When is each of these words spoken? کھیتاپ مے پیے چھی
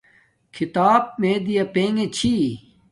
کھیتاپ 0.53 1.03
مے 1.21 1.33
پیے 1.73 2.03
چھی 2.15 2.33